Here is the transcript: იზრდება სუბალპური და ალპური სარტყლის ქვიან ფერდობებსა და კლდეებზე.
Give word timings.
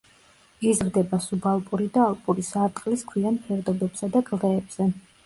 იზრდება 0.69 1.19
სუბალპური 1.25 1.89
და 1.97 2.01
ალპური 2.11 2.45
სარტყლის 2.47 3.05
ქვიან 3.13 3.39
ფერდობებსა 3.45 4.11
და 4.17 4.23
კლდეებზე. 4.31 4.89